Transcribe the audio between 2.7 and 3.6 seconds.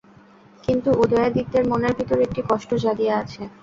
জাগিয়া আছে।